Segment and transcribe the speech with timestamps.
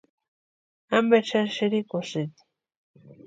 [0.97, 2.35] ¿Amperi xani sïrikusïni?